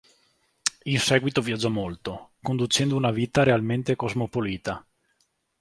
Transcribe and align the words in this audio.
In 0.85 0.97
seguito 0.97 1.43
viaggiò 1.43 1.69
molto, 1.69 2.31
conducendo 2.41 2.95
una 2.95 3.11
vita 3.11 3.43
realmente 3.43 3.95
cosmopolita. 3.95 4.83